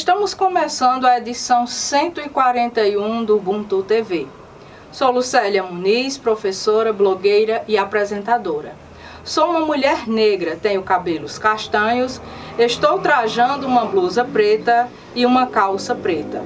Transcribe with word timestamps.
Estamos 0.00 0.32
começando 0.32 1.04
a 1.04 1.18
edição 1.18 1.66
141 1.66 3.22
do 3.22 3.36
Ubuntu 3.36 3.82
TV. 3.82 4.26
Sou 4.90 5.10
Lucélia 5.10 5.62
Muniz, 5.62 6.16
professora, 6.16 6.90
blogueira 6.90 7.62
e 7.68 7.76
apresentadora. 7.76 8.74
Sou 9.22 9.50
uma 9.50 9.60
mulher 9.60 10.08
negra, 10.08 10.56
tenho 10.56 10.82
cabelos 10.82 11.38
castanhos, 11.38 12.18
estou 12.58 12.98
trajando 13.00 13.66
uma 13.66 13.84
blusa 13.84 14.24
preta 14.24 14.88
e 15.14 15.26
uma 15.26 15.46
calça 15.46 15.94
preta. 15.94 16.42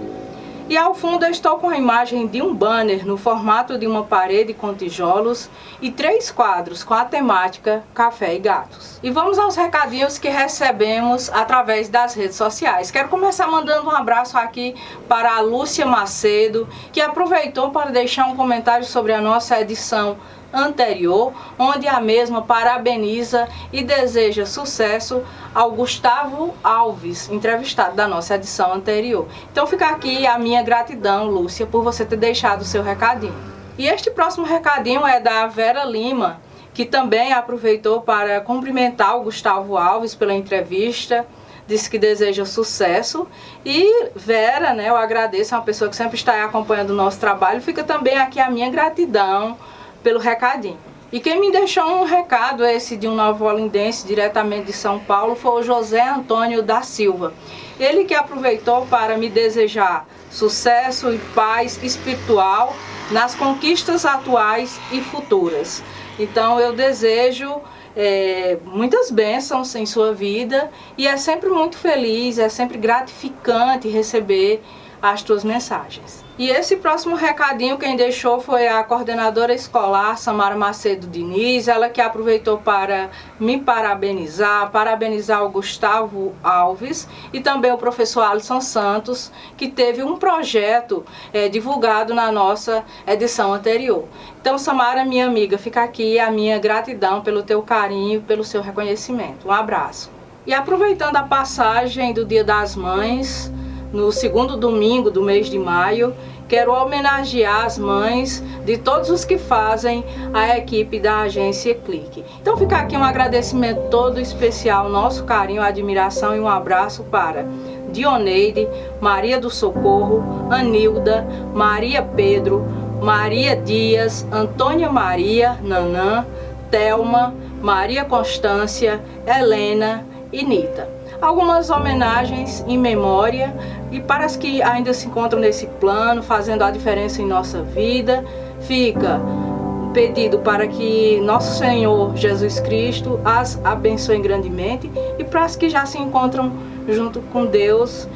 E 0.67 0.79
ao 0.79 0.95
fundo 0.95 1.27
eu 1.27 1.31
estou 1.31 1.59
com 1.59 1.69
a 1.69 1.77
imagem 1.77 2.27
de 2.27 2.41
um 2.41 2.55
banner 2.55 3.07
no 3.07 3.19
formato 3.19 3.77
de 3.77 3.87
uma 3.87 4.03
parede 4.03 4.55
com 4.55 4.73
tijolos 4.73 5.51
e 5.79 5.91
três 5.91 6.31
quadros 6.31 6.83
com 6.83 6.95
a 6.95 7.05
temática 7.05 7.85
Café 7.93 8.35
e 8.35 8.39
Gatos. 8.39 8.99
E 9.03 9.11
vamos 9.11 9.39
aos 9.39 9.57
recadinhos 9.57 10.17
que 10.17 10.31
recebemos 10.31 11.29
através 11.29 11.91
das 11.91 12.15
redes 12.15 12.37
sociais. 12.37 12.91
Quero 12.91 13.11
começar 13.11 13.47
mandando 13.47 13.89
um 13.89 13.95
abraço 13.95 14.39
aqui 14.39 14.75
para 15.07 15.37
a 15.37 15.41
Lúcia 15.43 15.85
Macedo, 15.85 16.67
que 16.91 17.01
aproveitou 17.01 17.71
para 17.71 17.91
deixar 17.91 18.25
um 18.27 18.35
comentário 18.35 18.87
sobre 18.87 19.13
a 19.13 19.21
nossa 19.21 19.61
edição 19.61 20.17
anterior, 20.55 21.33
onde 21.59 21.89
a 21.89 22.01
mesma 22.01 22.43
parabeniza 22.43 23.49
e 23.73 23.83
deseja 23.83 24.47
sucesso 24.47 25.23
ao 25.55 25.73
Gustavo 25.73 26.55
Alves, 26.63 27.29
entrevistado 27.29 27.97
da 27.97 28.07
nossa 28.07 28.37
edição 28.37 28.73
anterior. 28.73 29.27
Então 29.51 29.67
fica 29.67 29.89
aqui 29.89 30.27
a 30.27 30.39
minha 30.39 30.63
gratidão, 30.63 31.27
Lúcia, 31.27 31.67
por 31.67 31.83
você 31.83 32.05
ter 32.05 32.17
deixado 32.17 32.61
o 32.61 32.65
seu 32.65 32.83
recadinho. 32.83 33.35
E 33.77 33.89
este 33.89 34.11
próximo 34.11 34.47
recadinho 34.47 35.05
é 35.05 35.19
da 35.19 35.47
Vera 35.49 35.85
Lima, 35.85 36.41
que 36.73 36.85
também 36.85 37.33
aproveitou 37.33 38.01
para 38.01 38.41
cumprimentar 38.41 39.17
o 39.17 39.23
Gustavo 39.25 39.77
Alves 39.77 40.15
pela 40.15 40.33
entrevista 40.33 41.27
disse 41.67 41.89
que 41.89 41.99
deseja 41.99 42.45
sucesso. 42.45 43.27
E 43.65 44.11
Vera, 44.15 44.73
né, 44.75 44.89
eu 44.89 44.97
agradeço, 44.97 45.55
é 45.55 45.59
uma 45.59 45.65
pessoa 45.65 45.89
que 45.89 45.97
sempre 45.97 46.17
está 46.17 46.45
acompanhando 46.45 46.91
o 46.91 46.95
nosso 46.95 47.19
trabalho. 47.19 47.61
Fica 47.61 47.83
também 47.83 48.17
aqui 48.19 48.41
a 48.41 48.51
minha 48.51 48.71
gratidão 48.71 49.57
pelo 50.05 50.21
recadinho. 50.21 50.79
E 51.11 51.21
quem 51.21 51.41
me 51.41 51.51
deixou 51.51 51.85
um 51.85 52.05
recado, 52.05 52.65
esse 52.65 52.97
de 52.97 53.09
um 53.09 53.15
novo 53.15 53.45
olindense, 53.45 54.07
diretamente 54.07 54.67
de 54.67 54.73
São 54.73 54.99
Paulo, 54.99 55.35
foi 55.35 55.61
o 55.61 55.63
José 55.63 56.03
Antônio 56.03 56.63
da 56.63 56.83
Silva. 56.83 57.33
Ele 57.79 58.05
que 58.05 58.15
aproveitou 58.15 58.87
para 58.87 59.17
me 59.17 59.29
desejar 59.29 60.07
sucesso 60.31 61.13
e 61.13 61.19
paz 61.35 61.81
espiritual 61.83 62.75
nas 63.11 63.35
conquistas 63.35 64.05
atuais 64.05 64.81
e 64.91 65.01
futuras. 65.01 65.83
Então 66.19 66.59
eu 66.59 66.73
desejo 66.73 67.61
é, 67.97 68.59
muitas 68.65 69.11
bênçãos 69.11 69.73
em 69.77 69.87
sua 69.87 70.13
vida 70.13 70.71
e 70.99 71.07
é 71.07 71.17
sempre 71.17 71.49
muito 71.49 71.77
feliz, 71.79 72.39
é 72.39 72.49
sempre 72.49 72.77
gratificante 72.77 73.89
receber 73.89 74.61
as 75.01 75.23
tuas 75.23 75.45
mensagens. 75.45 76.24
E 76.37 76.51
esse 76.51 76.79
próximo 76.79 77.15
recadinho 77.15 77.79
quem 77.79 77.95
deixou 77.95 78.41
foi 78.41 78.67
a 78.67 78.83
coordenadora 78.83 79.55
escolar 79.55 80.19
Samara 80.19 80.57
Macedo 80.57 81.07
Diniz, 81.07 81.69
ela 81.69 81.89
que 81.89 82.01
aproveitou 82.01 82.59
para 82.59 83.09
me 83.39 83.61
parabenizar, 83.61 84.69
parabenizar 84.73 85.45
o 85.45 85.49
Gustavo 85.49 86.35
Alves 86.43 87.09
e 87.33 87.41
também 87.41 87.71
o 87.71 87.79
professor 87.79 88.23
Alisson 88.23 88.61
Santos, 88.61 89.31
que 89.57 89.69
teve 89.69 90.03
um 90.03 90.17
projeto 90.17 91.05
é, 91.33 91.49
divulgado 91.49 92.13
na 92.13 92.33
nossa 92.33 92.85
edição 93.07 93.55
anterior. 93.55 94.09
Então, 94.41 94.59
Samara, 94.59 95.05
minha 95.05 95.27
amiga, 95.27 95.57
fica 95.57 95.85
aqui 95.85 96.19
a 96.19 96.33
minha 96.33 96.59
gratidão 96.59 97.21
pelo 97.21 97.45
teu 97.45 97.63
carinho, 97.63 98.21
pelo 98.23 98.43
seu 98.43 98.61
reconhecimento. 98.61 99.47
Um 99.47 99.53
abraço. 99.53 100.11
E 100.45 100.53
aproveitando 100.53 101.15
a 101.15 101.23
passagem 101.23 102.13
do 102.13 102.25
Dia 102.25 102.43
das 102.43 102.75
Mães, 102.75 103.53
no 103.95 104.11
segundo 104.11 104.57
domingo 104.57 105.09
do 105.09 105.23
mês 105.23 105.49
de 105.49 105.57
maio, 105.57 106.13
quero 106.49 106.73
homenagear 106.73 107.65
as 107.65 107.79
mães 107.79 108.43
de 108.65 108.77
todos 108.79 109.11
os 109.11 109.25
que 109.25 109.39
fazem 109.39 110.05
a 110.33 110.57
equipe 110.57 111.01
da 111.01 111.21
agência 111.21 111.75
Clique. 111.75 112.25
Então 112.41 112.57
fica 112.57 112.77
aqui 112.77 112.97
um 112.97 113.03
agradecimento 113.03 113.89
todo 113.91 114.21
especial, 114.21 114.89
nosso 114.89 115.25
carinho, 115.25 115.63
admiração 115.63 116.37
e 116.37 116.41
um 116.41 116.49
abraço 116.49 117.05
para 117.05 117.45
Dioneide, 117.91 118.69
Maria 119.01 119.39
do 119.39 119.51
Socorro, 119.51 120.49
Anilda, 120.51 121.27
Maria 121.55 122.03
Pedro, 122.03 122.65
Maria 123.01 123.57
Dias, 123.57 124.27
Antônia 124.33 124.91
Maria, 124.91 125.59
Nanã, 125.63 126.27
Telma, 126.71 127.35
Maria 127.61 128.05
Constância, 128.05 129.01
Helena 129.27 130.05
e 130.33 130.45
Nita 130.45 130.94
algumas 131.21 131.71
homenagens 131.71 132.65
em 132.67 132.79
memória 132.79 133.55
e 133.91 134.01
para 134.01 134.25
as 134.25 134.37
que 134.37 134.63
ainda 134.63 134.93
se 134.93 135.07
encontram 135.07 135.41
nesse 135.41 135.67
plano, 135.67 136.23
fazendo 136.23 136.63
a 136.63 136.71
diferença 136.71 137.23
em 137.23 137.27
nossa 137.27 137.63
vida, 137.63 138.25
fica 138.61 139.17
um 139.17 139.91
pedido 139.93 140.39
para 140.39 140.67
que 140.67 141.21
nosso 141.21 141.59
Senhor 141.59 142.17
Jesus 142.17 142.61
Cristo 142.61 143.21
as 143.25 143.61
abençoe 143.65 144.19
grandemente 144.19 144.91
e 145.19 145.25
para 145.25 145.45
as 145.45 145.57
que 145.57 145.69
já 145.69 145.87
se 145.87 145.99
encontram 145.99 146.53
junto 146.89 147.21
com 147.33 147.47
Deus, 147.47 148.09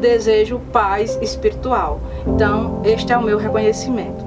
desejo 0.00 0.60
paz 0.72 1.18
espiritual. 1.22 2.00
Então, 2.26 2.80
este 2.84 3.12
é 3.12 3.18
o 3.18 3.22
meu 3.22 3.38
reconhecimento. 3.38 4.25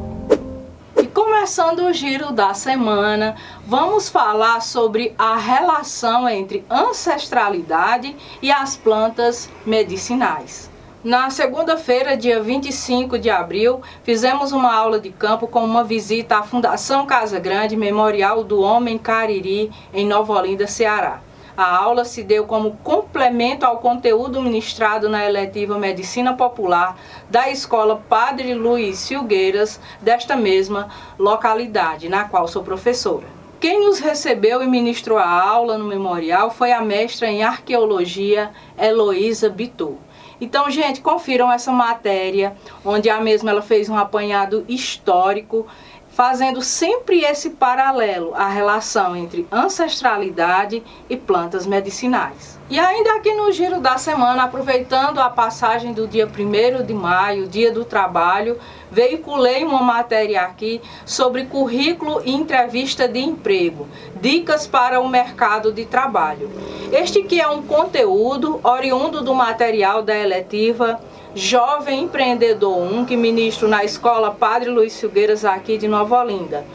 Começando 1.40 1.86
o 1.86 1.94
giro 1.94 2.34
da 2.34 2.54
semana, 2.54 3.34
vamos 3.66 4.10
falar 4.10 4.62
sobre 4.62 5.16
a 5.18 5.38
relação 5.38 6.28
entre 6.28 6.66
ancestralidade 6.70 8.14
e 8.42 8.52
as 8.52 8.76
plantas 8.76 9.50
medicinais. 9.66 10.70
Na 11.02 11.30
segunda-feira, 11.30 12.18
dia 12.18 12.44
25 12.44 13.18
de 13.18 13.30
abril, 13.30 13.82
fizemos 14.04 14.52
uma 14.52 14.76
aula 14.76 15.00
de 15.00 15.12
campo 15.12 15.48
com 15.48 15.64
uma 15.64 15.82
visita 15.82 16.40
à 16.40 16.44
Fundação 16.44 17.06
Casa 17.06 17.40
Grande 17.40 17.78
Memorial 17.78 18.44
do 18.44 18.60
Homem 18.60 18.98
Cariri, 18.98 19.72
em 19.94 20.06
Nova 20.06 20.34
Olinda, 20.34 20.68
Ceará. 20.68 21.22
A 21.60 21.76
aula 21.76 22.06
se 22.06 22.24
deu 22.24 22.46
como 22.46 22.78
complemento 22.86 23.66
ao 23.66 23.80
conteúdo 23.80 24.42
ministrado 24.42 25.10
na 25.10 25.26
eletiva 25.26 25.78
Medicina 25.78 26.34
Popular 26.34 26.98
da 27.30 27.50
Escola 27.50 28.02
Padre 28.08 28.54
Luiz 28.54 29.06
Filgueiras, 29.06 29.78
desta 30.00 30.38
mesma 30.38 30.88
localidade, 31.18 32.08
na 32.08 32.24
qual 32.24 32.48
sou 32.48 32.64
professora. 32.64 33.28
Quem 33.60 33.86
nos 33.86 34.00
recebeu 34.00 34.64
e 34.64 34.68
ministrou 34.68 35.18
a 35.18 35.30
aula 35.30 35.78
no 35.78 35.84
memorial 35.84 36.50
foi 36.50 36.72
a 36.72 36.80
mestra 36.80 37.28
em 37.28 37.44
arqueologia 37.44 38.52
Heloísa 38.78 39.50
Bitu. 39.50 39.98
Então, 40.40 40.72
gente, 40.72 41.02
confiram 41.02 41.52
essa 41.52 41.74
matéria, 41.74 42.56
onde 42.86 43.10
a 43.10 43.20
mesma 43.20 43.52
ela 43.52 43.62
fez 43.62 43.90
um 43.90 43.98
apanhado 43.98 44.64
histórico 44.70 45.68
fazendo 46.10 46.62
sempre 46.62 47.22
esse 47.22 47.52
paralelo, 47.52 48.34
a 48.36 48.48
relação 48.50 49.16
entre 49.16 49.48
ancestralidade 49.52 50.84
e 51.10 51.16
plantas 51.16 51.66
medicinais. 51.66 52.60
E 52.70 52.80
ainda 52.80 53.16
aqui 53.16 53.34
no 53.34 53.52
giro 53.52 53.80
da 53.80 53.98
semana, 53.98 54.44
aproveitando 54.44 55.20
a 55.20 55.30
passagem 55.30 55.92
do 55.92 56.08
dia 56.08 56.28
1 56.28 56.86
de 56.86 56.94
maio, 56.94 57.48
dia 57.48 57.72
do 57.72 57.84
trabalho, 57.84 58.60
veiculei 58.92 59.64
uma 59.64 59.82
matéria 59.82 60.44
aqui 60.44 60.80
sobre 61.04 61.46
currículo 61.46 62.22
e 62.24 62.32
entrevista 62.32 63.08
de 63.08 63.20
emprego, 63.20 63.88
dicas 64.22 64.68
para 64.68 65.00
o 65.00 65.10
mercado 65.10 65.72
de 65.72 65.86
trabalho. 65.86 66.52
Este 66.92 67.24
que 67.24 67.42
é 67.42 67.48
um 67.48 67.64
conteúdo 67.64 68.60
oriundo 68.64 69.24
do 69.24 69.34
material 69.34 70.04
da 70.04 70.16
eletiva 70.16 71.00
Jovem 71.36 72.06
Empreendedor 72.06 72.76
1, 72.76 73.06
que 73.06 73.16
ministro 73.16 73.68
na 73.68 73.84
Escola 73.84 74.32
Padre 74.32 74.72
Luiz 74.72 75.00
Filgueiras 75.00 75.46
aqui 75.46 75.78
de 75.78 75.88
Nova 75.88 76.20
Olinda, 76.20 76.66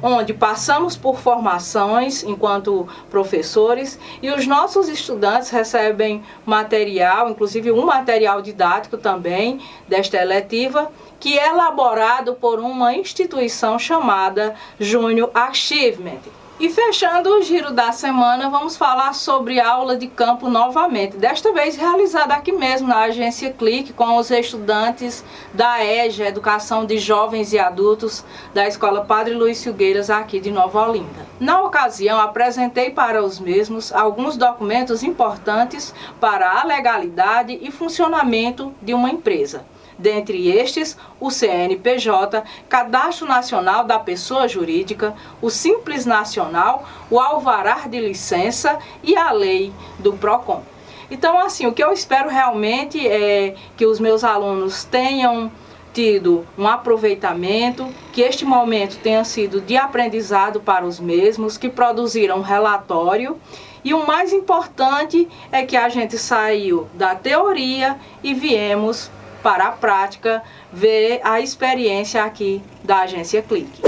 onde 0.00 0.32
passamos 0.32 0.96
por 0.96 1.18
formações 1.18 2.22
enquanto 2.22 2.86
professores 3.10 3.98
e 4.22 4.30
os 4.30 4.46
nossos 4.46 4.88
estudantes 4.88 5.50
recebem 5.50 6.22
material, 6.44 7.28
inclusive 7.28 7.72
um 7.72 7.84
material 7.84 8.40
didático 8.40 8.96
também 8.96 9.60
desta 9.88 10.18
eletiva, 10.18 10.88
que 11.18 11.36
é 11.36 11.48
elaborado 11.48 12.34
por 12.34 12.60
uma 12.60 12.94
instituição 12.94 13.76
chamada 13.76 14.54
Júnior 14.78 15.32
Achievement. 15.34 16.20
E 16.58 16.70
fechando 16.70 17.28
o 17.36 17.42
giro 17.42 17.70
da 17.70 17.92
semana, 17.92 18.48
vamos 18.48 18.78
falar 18.78 19.12
sobre 19.12 19.60
aula 19.60 19.94
de 19.94 20.06
campo 20.06 20.48
novamente. 20.48 21.14
Desta 21.14 21.52
vez 21.52 21.76
realizada 21.76 22.32
aqui 22.32 22.50
mesmo 22.50 22.88
na 22.88 23.00
agência 23.00 23.52
Clique 23.52 23.92
com 23.92 24.16
os 24.16 24.30
estudantes 24.30 25.22
da 25.52 25.84
EJA, 25.84 26.28
Educação 26.28 26.86
de 26.86 26.96
Jovens 26.96 27.52
e 27.52 27.58
Adultos, 27.58 28.24
da 28.54 28.66
Escola 28.66 29.04
Padre 29.04 29.34
Luiz 29.34 29.58
Silgueiras, 29.58 30.08
aqui 30.08 30.40
de 30.40 30.50
Nova 30.50 30.88
Olinda. 30.88 31.26
Na 31.38 31.60
ocasião, 31.60 32.18
apresentei 32.18 32.88
para 32.88 33.22
os 33.22 33.38
mesmos 33.38 33.92
alguns 33.92 34.38
documentos 34.38 35.02
importantes 35.02 35.92
para 36.18 36.58
a 36.58 36.64
legalidade 36.64 37.58
e 37.60 37.70
funcionamento 37.70 38.72
de 38.80 38.94
uma 38.94 39.10
empresa 39.10 39.66
dentre 39.98 40.48
estes 40.48 40.96
o 41.20 41.30
CNPJ, 41.30 42.42
Cadastro 42.68 43.26
Nacional 43.26 43.84
da 43.84 43.98
Pessoa 43.98 44.48
Jurídica, 44.48 45.14
o 45.40 45.50
Simples 45.50 46.04
Nacional, 46.04 46.86
o 47.10 47.18
Alvará 47.18 47.86
de 47.88 48.00
Licença 48.00 48.78
e 49.02 49.16
a 49.16 49.32
Lei 49.32 49.72
do 49.98 50.12
PROCON. 50.12 50.62
Então, 51.10 51.38
assim, 51.38 51.66
o 51.66 51.72
que 51.72 51.82
eu 51.82 51.92
espero 51.92 52.28
realmente 52.28 53.06
é 53.06 53.54
que 53.76 53.86
os 53.86 54.00
meus 54.00 54.24
alunos 54.24 54.84
tenham 54.84 55.50
tido 55.92 56.46
um 56.58 56.66
aproveitamento, 56.66 57.88
que 58.12 58.20
este 58.20 58.44
momento 58.44 58.98
tenha 58.98 59.24
sido 59.24 59.60
de 59.60 59.76
aprendizado 59.76 60.60
para 60.60 60.84
os 60.84 61.00
mesmos, 61.00 61.56
que 61.56 61.70
produziram 61.70 62.38
um 62.38 62.42
relatório 62.42 63.40
e 63.86 63.94
o 63.94 64.04
mais 64.04 64.32
importante 64.32 65.28
é 65.52 65.64
que 65.64 65.76
a 65.76 65.88
gente 65.88 66.18
saiu 66.18 66.88
da 66.94 67.14
teoria 67.14 67.96
e 68.20 68.34
viemos 68.34 69.08
para 69.46 69.68
a 69.68 69.70
prática 69.70 70.42
ver 70.72 71.20
a 71.22 71.40
experiência 71.40 72.24
aqui 72.24 72.60
da 72.82 73.02
agência 73.02 73.40
Clique. 73.40 73.80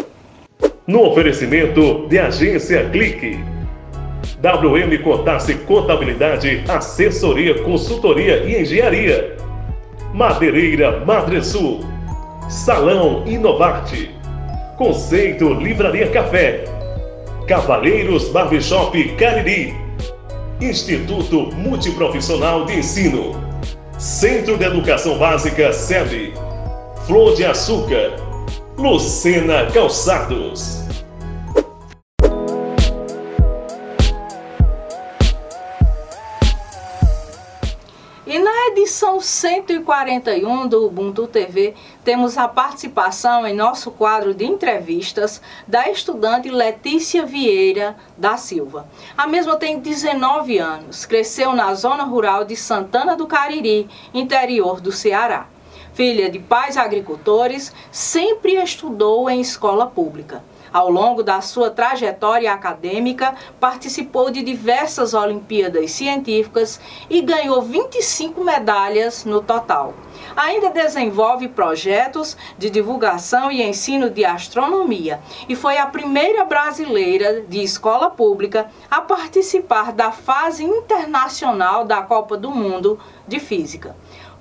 No 0.86 1.02
oferecimento 1.02 2.06
de 2.06 2.16
agência 2.16 2.88
Clique. 2.90 3.40
WM 4.40 5.02
Contasse 5.02 5.54
Contabilidade, 5.54 6.62
Assessoria, 6.68 7.60
Consultoria 7.64 8.44
e 8.44 8.62
Engenharia. 8.62 9.36
Madeireira 10.14 11.04
Madresul. 11.04 11.80
Salão 12.48 13.26
Inovarte. 13.26 14.14
Conceito 14.76 15.52
Livraria 15.54 16.08
Café. 16.10 16.66
Cavaleiros 17.48 18.28
Barbershop 18.28 19.16
Cariri. 19.16 19.74
Instituto 20.60 21.52
Multiprofissional 21.56 22.64
de 22.64 22.78
Ensino. 22.78 23.47
Centro 23.98 24.56
de 24.56 24.64
Educação 24.64 25.18
Básica 25.18 25.72
SEB. 25.72 26.32
Flor 27.04 27.34
de 27.34 27.44
Açúcar. 27.44 28.14
Lucena 28.76 29.66
Calçados. 29.72 30.87
141 39.28 40.66
do 40.66 40.86
Ubuntu 40.86 41.26
TV, 41.26 41.74
temos 42.02 42.38
a 42.38 42.48
participação 42.48 43.46
em 43.46 43.54
nosso 43.54 43.90
quadro 43.90 44.32
de 44.32 44.46
entrevistas 44.46 45.42
da 45.66 45.90
estudante 45.90 46.48
Letícia 46.48 47.26
Vieira 47.26 47.94
da 48.16 48.38
Silva. 48.38 48.88
A 49.14 49.26
mesma 49.26 49.56
tem 49.56 49.80
19 49.80 50.56
anos, 50.56 51.04
cresceu 51.04 51.52
na 51.52 51.74
zona 51.74 52.04
rural 52.04 52.46
de 52.46 52.56
Santana 52.56 53.14
do 53.14 53.26
Cariri, 53.26 53.86
interior 54.14 54.80
do 54.80 54.90
Ceará. 54.90 55.46
Filha 55.92 56.30
de 56.30 56.38
pais 56.38 56.78
agricultores, 56.78 57.70
sempre 57.92 58.54
estudou 58.54 59.28
em 59.28 59.42
escola 59.42 59.86
pública. 59.86 60.42
Ao 60.72 60.90
longo 60.90 61.22
da 61.22 61.40
sua 61.40 61.70
trajetória 61.70 62.52
acadêmica, 62.52 63.34
participou 63.58 64.30
de 64.30 64.42
diversas 64.42 65.14
Olimpíadas 65.14 65.90
científicas 65.92 66.80
e 67.08 67.20
ganhou 67.20 67.62
25 67.62 68.44
medalhas 68.44 69.24
no 69.24 69.42
total. 69.42 69.94
Ainda 70.36 70.70
desenvolve 70.70 71.48
projetos 71.48 72.36
de 72.58 72.70
divulgação 72.70 73.50
e 73.50 73.62
ensino 73.62 74.10
de 74.10 74.24
astronomia 74.24 75.20
e 75.48 75.56
foi 75.56 75.78
a 75.78 75.86
primeira 75.86 76.44
brasileira 76.44 77.42
de 77.42 77.62
escola 77.62 78.10
pública 78.10 78.70
a 78.90 79.00
participar 79.00 79.92
da 79.92 80.12
fase 80.12 80.64
internacional 80.64 81.84
da 81.84 82.02
Copa 82.02 82.36
do 82.36 82.50
Mundo 82.50 82.98
de 83.26 83.38
Física 83.38 83.96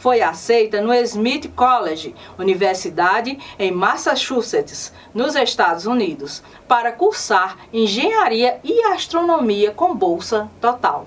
foi 0.08 0.22
aceita 0.22 0.80
no 0.80 0.94
Smith 0.94 1.52
College, 1.54 2.16
universidade 2.40 3.38
em 3.60 3.74
Massachusetts, 3.74 4.94
nos 5.14 5.36
Estados 5.36 5.86
Unidos, 5.86 6.42
para 6.66 6.94
cursar 6.94 7.58
engenharia 7.74 8.58
e 8.64 8.84
astronomia 8.84 9.70
com 9.72 9.94
bolsa 9.94 10.50
total. 10.62 11.06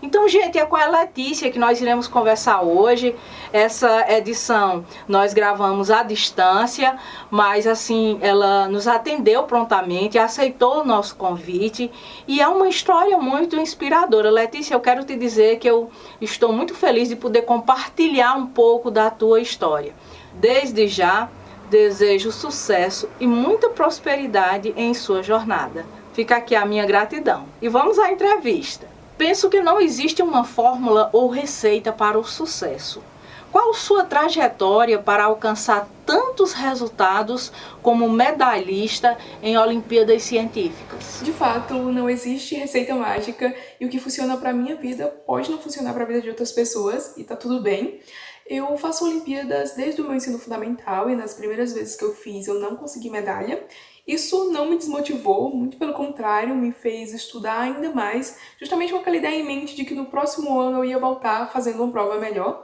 Então, 0.00 0.28
gente, 0.28 0.58
é 0.58 0.64
com 0.64 0.76
a 0.76 0.86
Letícia 0.86 1.50
que 1.50 1.58
nós 1.58 1.80
iremos 1.80 2.06
conversar 2.06 2.62
hoje. 2.62 3.14
Essa 3.52 4.06
edição 4.12 4.84
nós 5.08 5.34
gravamos 5.34 5.90
à 5.90 6.02
distância, 6.02 6.96
mas 7.30 7.66
assim, 7.66 8.18
ela 8.20 8.68
nos 8.68 8.86
atendeu 8.86 9.42
prontamente, 9.42 10.18
aceitou 10.18 10.80
o 10.80 10.84
nosso 10.84 11.16
convite 11.16 11.90
e 12.26 12.40
é 12.40 12.46
uma 12.46 12.68
história 12.68 13.18
muito 13.18 13.56
inspiradora. 13.56 14.30
Letícia, 14.30 14.74
eu 14.74 14.80
quero 14.80 15.04
te 15.04 15.16
dizer 15.16 15.58
que 15.58 15.68
eu 15.68 15.90
estou 16.20 16.52
muito 16.52 16.74
feliz 16.74 17.08
de 17.08 17.16
poder 17.16 17.42
compartilhar 17.42 18.34
um 18.34 18.46
pouco 18.46 18.90
da 18.90 19.10
tua 19.10 19.40
história. 19.40 19.92
Desde 20.34 20.86
já, 20.86 21.28
desejo 21.68 22.30
sucesso 22.30 23.08
e 23.18 23.26
muita 23.26 23.68
prosperidade 23.68 24.72
em 24.76 24.94
sua 24.94 25.22
jornada. 25.22 25.84
Fica 26.12 26.36
aqui 26.36 26.54
a 26.54 26.64
minha 26.64 26.86
gratidão. 26.86 27.46
E 27.60 27.68
vamos 27.68 27.98
à 27.98 28.10
entrevista. 28.10 28.97
Penso 29.18 29.50
que 29.50 29.60
não 29.60 29.80
existe 29.80 30.22
uma 30.22 30.44
fórmula 30.44 31.10
ou 31.12 31.28
receita 31.28 31.92
para 31.92 32.16
o 32.16 32.22
sucesso. 32.22 33.02
Qual 33.50 33.74
sua 33.74 34.04
trajetória 34.04 34.96
para 34.96 35.24
alcançar 35.24 35.88
tantos 36.06 36.52
resultados 36.52 37.50
como 37.82 38.08
medalhista 38.08 39.18
em 39.42 39.58
Olimpíadas 39.58 40.22
Científicas? 40.22 41.20
De 41.24 41.32
fato, 41.32 41.74
não 41.74 42.08
existe 42.08 42.54
receita 42.54 42.94
mágica 42.94 43.52
e 43.80 43.86
o 43.86 43.88
que 43.88 43.98
funciona 43.98 44.36
para 44.36 44.52
minha 44.52 44.76
vida 44.76 45.08
pode 45.26 45.50
não 45.50 45.58
funcionar 45.58 45.92
para 45.94 46.04
a 46.04 46.06
vida 46.06 46.20
de 46.20 46.28
outras 46.28 46.52
pessoas 46.52 47.16
e 47.16 47.24
tá 47.24 47.34
tudo 47.34 47.60
bem. 47.60 47.98
Eu 48.46 48.78
faço 48.78 49.04
Olimpíadas 49.04 49.72
desde 49.72 50.00
o 50.00 50.04
meu 50.04 50.14
ensino 50.14 50.38
fundamental 50.38 51.10
e 51.10 51.16
nas 51.16 51.34
primeiras 51.34 51.72
vezes 51.72 51.96
que 51.96 52.04
eu 52.04 52.14
fiz 52.14 52.46
eu 52.46 52.60
não 52.60 52.76
consegui 52.76 53.10
medalha. 53.10 53.62
Isso 54.08 54.50
não 54.50 54.70
me 54.70 54.78
desmotivou, 54.78 55.54
muito 55.54 55.76
pelo 55.76 55.92
contrário, 55.92 56.54
me 56.54 56.72
fez 56.72 57.12
estudar 57.12 57.60
ainda 57.60 57.90
mais, 57.90 58.38
justamente 58.58 58.90
com 58.90 58.98
aquela 58.98 59.18
ideia 59.18 59.38
em 59.38 59.44
mente 59.44 59.76
de 59.76 59.84
que 59.84 59.94
no 59.94 60.06
próximo 60.06 60.58
ano 60.58 60.78
eu 60.78 60.84
ia 60.86 60.98
voltar 60.98 61.52
fazendo 61.52 61.82
uma 61.82 61.92
prova 61.92 62.16
melhor. 62.16 62.62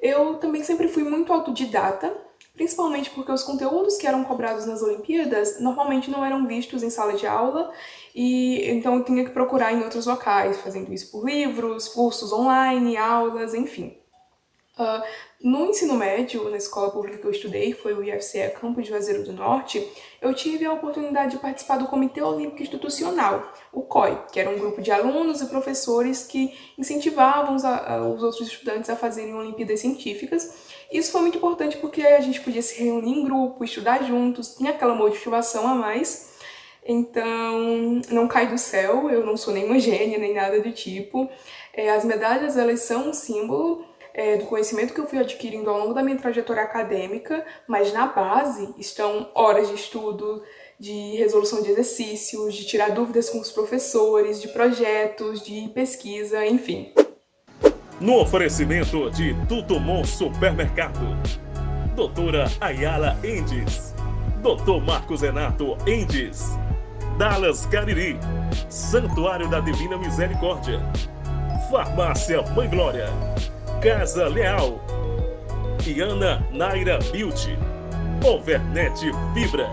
Eu 0.00 0.34
também 0.34 0.62
sempre 0.62 0.86
fui 0.86 1.02
muito 1.02 1.32
autodidata, 1.32 2.16
principalmente 2.54 3.10
porque 3.10 3.32
os 3.32 3.42
conteúdos 3.42 3.96
que 3.96 4.06
eram 4.06 4.22
cobrados 4.22 4.64
nas 4.64 4.80
Olimpíadas 4.80 5.58
normalmente 5.58 6.08
não 6.08 6.24
eram 6.24 6.46
vistos 6.46 6.84
em 6.84 6.90
sala 6.90 7.14
de 7.14 7.26
aula 7.26 7.72
e 8.14 8.70
então 8.70 8.94
eu 8.94 9.02
tinha 9.02 9.24
que 9.24 9.30
procurar 9.30 9.72
em 9.72 9.82
outros 9.82 10.06
locais, 10.06 10.60
fazendo 10.60 10.94
isso 10.94 11.10
por 11.10 11.26
livros, 11.26 11.88
cursos 11.88 12.32
online, 12.32 12.96
aulas, 12.96 13.54
enfim. 13.54 13.98
Uh, 14.78 15.02
no 15.40 15.70
ensino 15.70 15.94
médio, 15.94 16.50
na 16.50 16.58
escola 16.58 16.90
pública 16.90 17.16
que 17.16 17.26
eu 17.26 17.30
estudei, 17.30 17.72
foi 17.72 17.94
o 17.94 18.04
IFCE 18.04 18.50
Campo 18.60 18.82
de 18.82 18.88
Juazeiro 18.90 19.24
do 19.24 19.32
Norte, 19.32 19.82
eu 20.20 20.34
tive 20.34 20.66
a 20.66 20.72
oportunidade 20.72 21.30
de 21.30 21.38
participar 21.38 21.78
do 21.78 21.86
Comitê 21.86 22.20
Olímpico 22.20 22.62
Institucional, 22.62 23.50
o 23.72 23.80
COI, 23.80 24.18
que 24.30 24.38
era 24.38 24.50
um 24.50 24.58
grupo 24.58 24.82
de 24.82 24.90
alunos 24.90 25.40
e 25.40 25.46
professores 25.46 26.24
que 26.24 26.54
incentivavam 26.76 27.54
os, 27.54 27.64
a, 27.64 28.02
os 28.02 28.22
outros 28.22 28.48
estudantes 28.48 28.90
a 28.90 28.96
fazerem 28.96 29.34
Olimpíadas 29.34 29.80
Científicas. 29.80 30.54
Isso 30.92 31.10
foi 31.10 31.22
muito 31.22 31.38
importante 31.38 31.78
porque 31.78 32.02
a 32.02 32.20
gente 32.20 32.42
podia 32.42 32.60
se 32.60 32.82
reunir 32.82 33.12
em 33.12 33.24
grupo, 33.24 33.64
estudar 33.64 34.04
juntos, 34.04 34.56
tinha 34.56 34.72
aquela 34.72 34.94
motivação 34.94 35.66
a 35.66 35.74
mais. 35.74 36.36
Então, 36.84 38.02
não 38.10 38.28
cai 38.28 38.46
do 38.46 38.58
céu, 38.58 39.08
eu 39.08 39.24
não 39.24 39.38
sou 39.38 39.54
nenhuma 39.54 39.78
gênia 39.80 40.18
nem 40.18 40.34
nada 40.34 40.60
do 40.60 40.70
tipo. 40.70 41.30
É, 41.72 41.90
as 41.90 42.04
medalhas, 42.04 42.58
elas 42.58 42.80
são 42.80 43.08
um 43.08 43.14
símbolo 43.14 43.85
é, 44.16 44.38
do 44.38 44.46
conhecimento 44.46 44.94
que 44.94 45.00
eu 45.00 45.06
fui 45.06 45.18
adquirindo 45.18 45.68
ao 45.68 45.78
longo 45.78 45.92
da 45.92 46.02
minha 46.02 46.16
trajetória 46.16 46.62
acadêmica, 46.62 47.44
mas 47.68 47.92
na 47.92 48.06
base 48.06 48.74
estão 48.78 49.30
horas 49.34 49.68
de 49.68 49.74
estudo, 49.74 50.42
de 50.80 51.16
resolução 51.16 51.62
de 51.62 51.70
exercícios, 51.70 52.54
de 52.54 52.64
tirar 52.64 52.92
dúvidas 52.92 53.28
com 53.28 53.38
os 53.38 53.52
professores, 53.52 54.40
de 54.40 54.48
projetos, 54.48 55.42
de 55.44 55.68
pesquisa, 55.74 56.46
enfim. 56.46 56.94
No 58.00 58.18
oferecimento 58.20 59.10
de 59.10 59.34
Tutumon 59.46 60.02
Supermercado, 60.02 61.14
Doutora 61.94 62.46
Ayala 62.58 63.18
Endes, 63.22 63.94
Doutor 64.42 64.82
Marcos 64.82 65.20
Renato 65.20 65.76
Endes, 65.86 66.56
Dallas 67.18 67.66
Cariri, 67.66 68.18
Santuário 68.70 69.48
da 69.50 69.60
Divina 69.60 69.98
Misericórdia, 69.98 70.80
Farmácia 71.70 72.40
Mãe 72.54 72.68
Glória. 72.68 73.08
Casa 73.80 74.26
Leal. 74.28 74.80
Iana 75.86 76.46
Naira 76.50 76.98
Beauty. 77.12 77.56
Overnet 78.24 78.98
Fibra. 79.34 79.70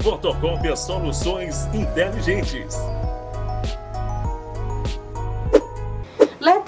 Fotocópia 0.00 0.74
Soluções 0.74 1.66
Inteligentes. 1.74 2.76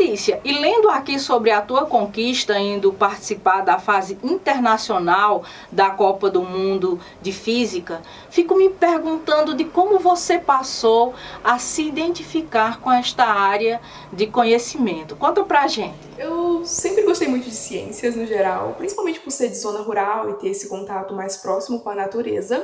Letícia, 0.04 0.38
e 0.44 0.52
lendo 0.52 0.90
aqui 0.90 1.18
sobre 1.18 1.50
a 1.50 1.62
tua 1.62 1.86
conquista 1.86 2.58
indo 2.58 2.92
participar 2.92 3.62
da 3.62 3.78
fase 3.78 4.18
internacional 4.22 5.42
da 5.72 5.90
Copa 5.90 6.28
do 6.28 6.42
Mundo 6.42 7.00
de 7.22 7.32
Física, 7.32 8.02
fico 8.28 8.54
me 8.54 8.68
perguntando 8.68 9.54
de 9.54 9.64
como 9.64 9.98
você 9.98 10.38
passou 10.38 11.14
a 11.42 11.58
se 11.58 11.88
identificar 11.88 12.80
com 12.80 12.92
esta 12.92 13.24
área 13.24 13.80
de 14.12 14.26
conhecimento. 14.26 15.16
Conta 15.16 15.42
pra 15.42 15.66
gente. 15.66 15.96
Eu 16.18 16.62
sempre 16.66 17.02
gostei 17.02 17.26
muito 17.26 17.48
de 17.48 17.56
ciências 17.56 18.14
no 18.14 18.26
geral, 18.26 18.74
principalmente 18.76 19.20
por 19.20 19.30
ser 19.30 19.48
de 19.48 19.56
zona 19.56 19.80
rural 19.80 20.28
e 20.28 20.34
ter 20.34 20.48
esse 20.48 20.68
contato 20.68 21.14
mais 21.14 21.38
próximo 21.38 21.80
com 21.80 21.88
a 21.88 21.94
natureza. 21.94 22.62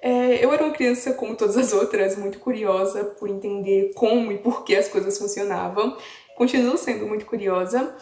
É, 0.00 0.44
eu 0.44 0.52
era 0.52 0.62
uma 0.62 0.72
criança, 0.72 1.12
como 1.12 1.34
todas 1.34 1.56
as 1.56 1.72
outras, 1.72 2.16
muito 2.16 2.38
curiosa 2.38 3.02
por 3.18 3.28
entender 3.28 3.92
como 3.94 4.30
e 4.30 4.38
por 4.38 4.62
que 4.62 4.76
as 4.76 4.86
coisas 4.86 5.18
funcionavam. 5.18 5.96
Continuo 6.38 6.78
sendo 6.78 7.06
muito 7.06 7.26
curiosa. 7.26 7.94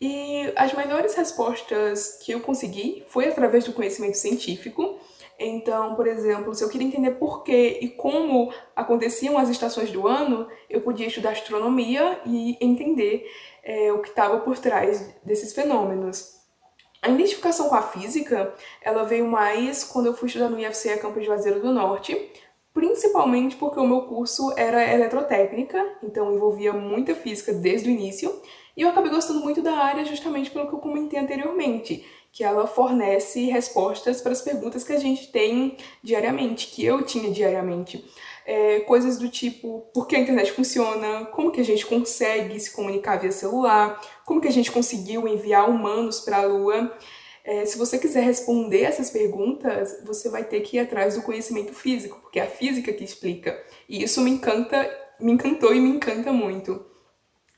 E 0.00 0.52
as 0.56 0.74
melhores 0.74 1.14
respostas 1.14 2.18
que 2.22 2.32
eu 2.32 2.40
consegui 2.40 3.04
foi 3.08 3.28
através 3.28 3.64
do 3.64 3.72
conhecimento 3.72 4.18
científico. 4.18 4.98
Então, 5.38 5.94
por 5.94 6.06
exemplo, 6.06 6.54
se 6.54 6.62
eu 6.62 6.68
queria 6.68 6.86
entender 6.86 7.12
por 7.12 7.42
que 7.42 7.78
e 7.80 7.88
como 7.88 8.52
aconteciam 8.76 9.38
as 9.38 9.48
estações 9.48 9.90
do 9.90 10.06
ano, 10.06 10.48
eu 10.68 10.80
podia 10.80 11.06
estudar 11.06 11.30
astronomia 11.30 12.20
e 12.26 12.56
entender 12.60 13.26
é, 13.62 13.92
o 13.92 14.00
que 14.00 14.08
estava 14.08 14.40
por 14.40 14.58
trás 14.58 15.14
desses 15.24 15.52
fenômenos. 15.52 16.34
A 17.00 17.08
identificação 17.08 17.68
com 17.68 17.74
a 17.74 17.82
física, 17.82 18.54
ela 18.80 19.04
veio 19.04 19.26
mais 19.26 19.84
quando 19.84 20.06
eu 20.06 20.14
fui 20.14 20.26
estudar 20.26 20.48
no 20.48 20.58
IFCE 20.58 20.98
Campus 20.98 21.24
Juazeiro 21.24 21.60
do 21.60 21.72
Norte, 21.72 22.30
principalmente 22.74 23.54
porque 23.54 23.78
o 23.78 23.86
meu 23.86 24.02
curso 24.02 24.52
era 24.56 24.92
eletrotécnica, 24.92 25.96
então 26.02 26.34
envolvia 26.34 26.72
muita 26.72 27.14
física 27.14 27.52
desde 27.52 27.88
o 27.88 27.92
início, 27.92 28.34
e 28.76 28.82
eu 28.82 28.88
acabei 28.88 29.12
gostando 29.12 29.40
muito 29.40 29.62
da 29.62 29.72
área 29.72 30.04
justamente 30.04 30.50
pelo 30.50 30.66
que 30.66 30.74
eu 30.74 30.80
comentei 30.80 31.18
anteriormente, 31.18 32.04
que 32.32 32.42
ela 32.42 32.66
fornece 32.66 33.44
respostas 33.44 34.20
para 34.20 34.32
as 34.32 34.42
perguntas 34.42 34.82
que 34.82 34.92
a 34.92 34.98
gente 34.98 35.30
tem 35.30 35.76
diariamente, 36.02 36.66
que 36.66 36.84
eu 36.84 37.02
tinha 37.04 37.30
diariamente. 37.30 38.04
É, 38.44 38.80
coisas 38.80 39.18
do 39.18 39.28
tipo, 39.28 39.86
por 39.94 40.08
que 40.08 40.16
a 40.16 40.18
internet 40.18 40.50
funciona, 40.50 41.26
como 41.26 41.52
que 41.52 41.60
a 41.60 41.64
gente 41.64 41.86
consegue 41.86 42.58
se 42.58 42.74
comunicar 42.74 43.20
via 43.20 43.30
celular, 43.30 44.00
como 44.24 44.40
que 44.40 44.48
a 44.48 44.52
gente 44.52 44.72
conseguiu 44.72 45.28
enviar 45.28 45.70
humanos 45.70 46.18
para 46.18 46.38
a 46.38 46.44
Lua. 46.44 46.92
É, 47.44 47.66
se 47.66 47.76
você 47.76 47.98
quiser 47.98 48.22
responder 48.22 48.84
essas 48.84 49.10
perguntas, 49.10 50.00
você 50.04 50.30
vai 50.30 50.44
ter 50.44 50.60
que 50.62 50.78
ir 50.78 50.80
atrás 50.80 51.14
do 51.14 51.22
conhecimento 51.22 51.74
físico, 51.74 52.18
porque 52.22 52.40
é 52.40 52.44
a 52.44 52.50
física 52.50 52.92
que 52.92 53.04
explica. 53.04 53.62
E 53.86 54.02
isso 54.02 54.22
me 54.22 54.30
encanta, 54.30 54.90
me 55.20 55.32
encantou 55.32 55.74
e 55.74 55.80
me 55.80 55.90
encanta 55.90 56.32
muito. 56.32 56.84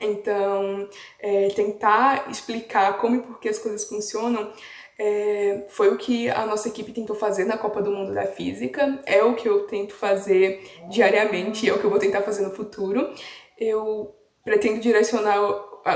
Então, 0.01 0.89
é, 1.21 1.49
tentar 1.49 2.29
explicar 2.31 2.99
como 2.99 3.17
e 3.17 3.23
por 3.23 3.39
que 3.39 3.49
as 3.49 3.59
coisas 3.59 3.85
funcionam 3.85 4.53
é, 4.99 5.67
foi 5.69 5.89
o 5.89 5.99
que 5.99 6.29
a 6.31 6.47
nossa 6.47 6.69
equipe 6.69 6.93
tentou 6.93 7.15
fazer 7.15 7.45
na 7.45 7.59
Copa 7.59 7.83
do 7.83 7.91
Mundo 7.91 8.15
da 8.15 8.27
Física, 8.27 8.99
é 9.05 9.23
o 9.23 9.35
que 9.35 9.49
eu 9.49 9.67
tento 9.67 9.95
fazer 9.95 10.63
diariamente, 10.89 11.69
é 11.69 11.73
o 11.73 11.79
que 11.79 11.85
eu 11.85 11.91
vou 11.91 11.99
tentar 11.99 12.23
fazer 12.23 12.43
no 12.43 12.55
futuro. 12.55 13.13
Eu 13.59 14.15
pretendo 14.45 14.81
direcionar 14.81 15.39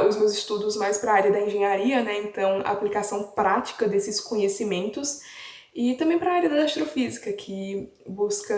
os 0.06 0.16
meus 0.16 0.32
estudos 0.32 0.76
mais 0.76 0.99
para 0.99 1.12
a 1.12 1.14
área 1.16 1.32
da 1.32 1.40
engenharia, 1.40 2.02
né? 2.02 2.18
Então, 2.18 2.61
a 2.64 2.70
aplicação 2.70 3.25
prática 3.35 3.88
desses 3.88 4.20
conhecimentos 4.20 5.20
e 5.75 5.94
também 5.94 6.18
para 6.18 6.32
a 6.32 6.35
área 6.35 6.49
da 6.49 6.62
astrofísica, 6.64 7.32
que 7.32 7.92
busca 8.06 8.54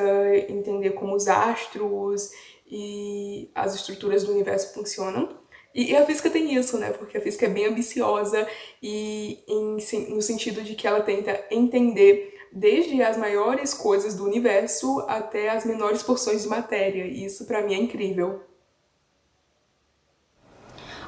entender 0.49 0.91
como 0.91 1.15
os 1.15 1.29
astros 1.29 2.31
e 2.67 3.51
as 3.55 3.75
estruturas 3.75 4.25
do 4.25 4.33
universo 4.33 4.73
funcionam. 4.75 5.41
E, 5.75 5.97
a 5.97 6.05
física 6.05 6.29
tem 6.29 6.55
isso, 6.55 6.79
né? 6.79 6.91
Porque 6.91 7.17
a 7.17 7.21
física 7.21 7.47
é 7.47 7.49
bem 7.49 7.67
ambiciosa 7.67 8.47
e 8.83 9.43
em, 9.49 9.79
no 10.15 10.21
sentido 10.21 10.63
de 10.63 10.75
que 10.75 10.87
ela 10.87 11.01
tenta 11.01 11.45
entender 11.51 12.35
desde 12.53 13.03
as 13.03 13.17
maiores 13.17 13.73
coisas 13.73 14.15
do 14.15 14.25
universo 14.25 15.01
até 15.09 15.49
as 15.49 15.65
menores 15.65 16.03
porções 16.03 16.43
de 16.43 16.49
matéria. 16.49 17.07
E 17.07 17.25
isso 17.25 17.47
para 17.47 17.63
mim 17.63 17.75
é 17.75 17.79
incrível. 17.79 18.43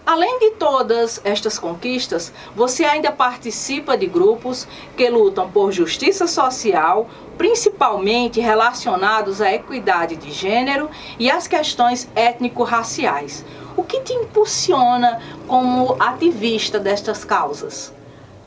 Além 0.07 0.39
de 0.39 0.51
todas 0.51 1.19
estas 1.25 1.59
conquistas, 1.59 2.31
você 2.55 2.85
ainda 2.85 3.11
participa 3.11 3.97
de 3.97 4.07
grupos 4.07 4.69
que 4.99 5.09
lutam 5.09 5.51
por 5.51 5.73
justiça 5.73 6.27
social, 6.27 7.09
principalmente 7.39 8.39
relacionados 8.39 9.41
à 9.41 9.51
equidade 9.55 10.17
de 10.17 10.31
gênero 10.31 10.91
e 11.19 11.31
às 11.31 11.47
questões 11.47 12.07
étnico-raciais. 12.15 13.47
O 13.75 13.83
que 13.83 14.01
te 14.01 14.13
impulsiona 14.13 15.23
como 15.49 15.97
ativista 15.99 16.79
destas 16.79 17.25
causas? 17.25 17.91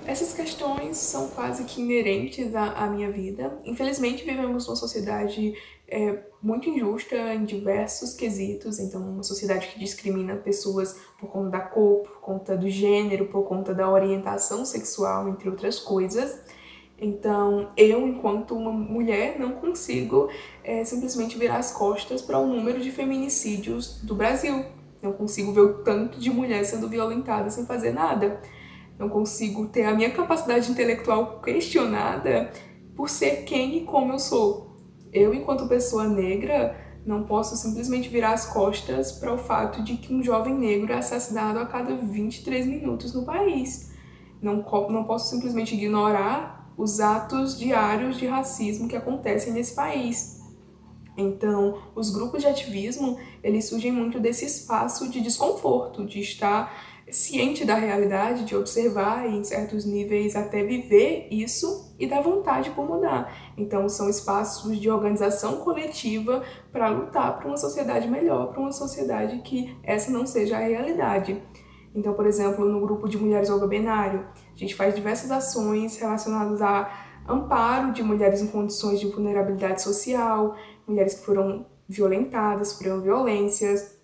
Essas 0.07 0.31
questões 0.31 0.95
são 0.95 1.27
quase 1.27 1.65
que 1.65 1.81
inerentes 1.81 2.55
à, 2.55 2.85
à 2.85 2.89
minha 2.89 3.11
vida. 3.11 3.59
Infelizmente, 3.65 4.23
vivemos 4.23 4.65
numa 4.65 4.75
sociedade 4.77 5.53
é, 5.85 6.23
muito 6.41 6.69
injusta 6.69 7.15
em 7.33 7.43
diversos 7.43 8.13
quesitos. 8.13 8.79
Então, 8.79 9.01
uma 9.01 9.21
sociedade 9.21 9.67
que 9.67 9.77
discrimina 9.77 10.37
pessoas 10.37 10.97
por 11.19 11.29
conta 11.29 11.49
da 11.49 11.59
cor, 11.59 12.03
por 12.03 12.21
conta 12.21 12.55
do 12.55 12.69
gênero, 12.69 13.25
por 13.25 13.43
conta 13.43 13.73
da 13.73 13.91
orientação 13.91 14.63
sexual, 14.63 15.27
entre 15.27 15.49
outras 15.49 15.77
coisas. 15.77 16.39
Então, 16.97 17.67
eu, 17.75 18.07
enquanto 18.07 18.55
uma 18.55 18.71
mulher, 18.71 19.37
não 19.37 19.51
consigo 19.51 20.29
é, 20.63 20.85
simplesmente 20.85 21.37
virar 21.37 21.57
as 21.57 21.73
costas 21.73 22.21
para 22.21 22.39
o 22.39 22.43
um 22.43 22.55
número 22.55 22.79
de 22.79 22.91
feminicídios 22.91 23.99
do 24.01 24.15
Brasil. 24.15 24.63
Não 25.03 25.11
consigo 25.11 25.51
ver 25.51 25.61
o 25.61 25.83
tanto 25.83 26.17
de 26.17 26.29
mulher 26.29 26.63
sendo 26.63 26.87
violentada 26.87 27.49
sem 27.49 27.65
fazer 27.65 27.91
nada 27.91 28.41
não 28.97 29.09
consigo 29.09 29.67
ter 29.67 29.85
a 29.85 29.93
minha 29.93 30.09
capacidade 30.09 30.71
intelectual 30.71 31.39
questionada 31.41 32.51
por 32.95 33.09
ser 33.09 33.43
quem 33.43 33.77
e 33.77 33.81
como 33.81 34.13
eu 34.13 34.19
sou. 34.19 34.75
Eu, 35.13 35.33
enquanto 35.33 35.67
pessoa 35.67 36.07
negra, 36.07 36.75
não 37.05 37.23
posso 37.23 37.55
simplesmente 37.55 38.09
virar 38.09 38.33
as 38.33 38.47
costas 38.47 39.13
para 39.13 39.33
o 39.33 39.37
fato 39.37 39.81
de 39.83 39.97
que 39.97 40.13
um 40.13 40.21
jovem 40.21 40.53
negro 40.53 40.91
é 40.91 40.97
assassinado 40.97 41.59
a 41.59 41.65
cada 41.65 41.95
23 41.95 42.65
minutos 42.65 43.13
no 43.13 43.23
país. 43.23 43.93
Não, 44.41 44.65
não 44.89 45.03
posso 45.05 45.29
simplesmente 45.29 45.73
ignorar 45.73 46.71
os 46.77 46.99
atos 46.99 47.57
diários 47.57 48.17
de 48.17 48.27
racismo 48.27 48.87
que 48.87 48.95
acontecem 48.95 49.53
nesse 49.53 49.73
país. 49.73 50.37
Então, 51.17 51.81
os 51.95 52.11
grupos 52.11 52.41
de 52.41 52.47
ativismo, 52.47 53.17
eles 53.41 53.65
surgem 53.65 53.91
muito 53.91 54.19
desse 54.19 54.45
espaço 54.45 55.09
de 55.09 55.19
desconforto, 55.19 56.05
de 56.05 56.19
estar 56.19 56.71
ciente 57.11 57.63
da 57.63 57.75
realidade, 57.75 58.45
de 58.45 58.55
observar 58.55 59.27
e, 59.27 59.35
em 59.35 59.43
certos 59.43 59.85
níveis, 59.85 60.35
até 60.35 60.63
viver 60.63 61.27
isso 61.31 61.95
e 61.97 62.05
da 62.05 62.21
vontade 62.21 62.71
por 62.71 62.85
mudar. 62.85 63.53
Então, 63.57 63.87
são 63.87 64.09
espaços 64.09 64.79
de 64.79 64.89
organização 64.89 65.57
coletiva 65.57 66.43
para 66.71 66.89
lutar 66.89 67.37
para 67.37 67.47
uma 67.47 67.57
sociedade 67.57 68.07
melhor, 68.07 68.47
para 68.47 68.59
uma 68.59 68.71
sociedade 68.71 69.39
que 69.39 69.75
essa 69.83 70.11
não 70.11 70.25
seja 70.25 70.57
a 70.57 70.61
realidade. 70.61 71.41
Então, 71.95 72.13
por 72.13 72.27
exemplo, 72.27 72.65
no 72.65 72.81
grupo 72.81 73.07
de 73.07 73.17
mulheres 73.17 73.49
Olga 73.49 73.67
Benário, 73.67 74.25
a 74.53 74.57
gente 74.57 74.75
faz 74.75 74.93
diversas 74.93 75.31
ações 75.31 75.97
relacionadas 75.97 76.61
a 76.61 76.91
amparo 77.27 77.91
de 77.91 78.03
mulheres 78.03 78.41
em 78.41 78.47
condições 78.47 78.99
de 78.99 79.07
vulnerabilidade 79.07 79.81
social, 79.81 80.55
mulheres 80.87 81.15
que 81.15 81.25
foram 81.25 81.65
violentadas, 81.87 82.69
sofreram 82.69 83.01
violências, 83.01 83.96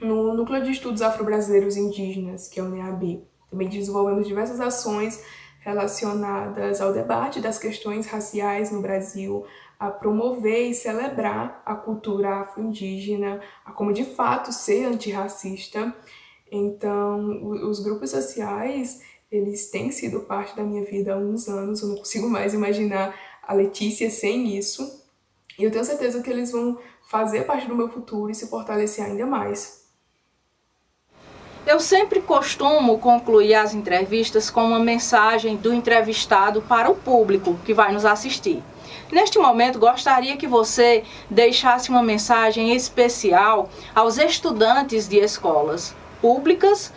no 0.00 0.34
Núcleo 0.34 0.62
de 0.62 0.70
Estudos 0.70 1.00
Afro-Brasileiros 1.02 1.76
Indígenas, 1.76 2.48
que 2.48 2.60
é 2.60 2.62
o 2.62 2.68
NEAB. 2.68 3.24
Também 3.50 3.68
desenvolvemos 3.68 4.26
diversas 4.26 4.60
ações 4.60 5.22
relacionadas 5.60 6.80
ao 6.80 6.92
debate 6.92 7.40
das 7.40 7.58
questões 7.58 8.06
raciais 8.06 8.70
no 8.70 8.80
Brasil, 8.80 9.44
a 9.78 9.90
promover 9.90 10.70
e 10.70 10.74
celebrar 10.74 11.62
a 11.64 11.74
cultura 11.74 12.40
afro-indígena, 12.40 13.40
a 13.64 13.72
como 13.72 13.92
de 13.92 14.04
fato 14.04 14.52
ser 14.52 14.84
antirracista. 14.84 15.94
Então, 16.50 17.44
os 17.68 17.80
grupos 17.80 18.10
sociais, 18.10 19.02
eles 19.30 19.70
têm 19.70 19.90
sido 19.90 20.20
parte 20.20 20.54
da 20.54 20.62
minha 20.62 20.84
vida 20.84 21.14
há 21.14 21.16
uns 21.16 21.48
anos, 21.48 21.82
eu 21.82 21.88
não 21.88 21.96
consigo 21.96 22.28
mais 22.28 22.54
imaginar 22.54 23.14
a 23.42 23.52
Letícia 23.52 24.10
sem 24.10 24.56
isso. 24.56 25.04
E 25.58 25.64
eu 25.64 25.70
tenho 25.70 25.84
certeza 25.84 26.22
que 26.22 26.30
eles 26.30 26.52
vão 26.52 26.78
fazer 27.08 27.44
parte 27.44 27.66
do 27.66 27.74
meu 27.74 27.88
futuro 27.88 28.30
e 28.30 28.34
se 28.34 28.46
fortalecer 28.46 29.04
ainda 29.04 29.26
mais. 29.26 29.85
Eu 31.66 31.80
sempre 31.80 32.20
costumo 32.20 32.96
concluir 33.00 33.54
as 33.54 33.74
entrevistas 33.74 34.48
com 34.48 34.64
uma 34.64 34.78
mensagem 34.78 35.56
do 35.56 35.74
entrevistado 35.74 36.62
para 36.62 36.88
o 36.88 36.94
público 36.94 37.58
que 37.64 37.74
vai 37.74 37.92
nos 37.92 38.04
assistir. 38.04 38.62
Neste 39.10 39.36
momento, 39.36 39.76
gostaria 39.76 40.36
que 40.36 40.46
você 40.46 41.02
deixasse 41.28 41.90
uma 41.90 42.04
mensagem 42.04 42.72
especial 42.72 43.68
aos 43.92 44.16
estudantes 44.16 45.08
de 45.08 45.18
escolas 45.18 45.92
públicas, 46.20 46.92